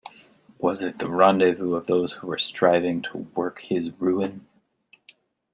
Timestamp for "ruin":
4.01-4.47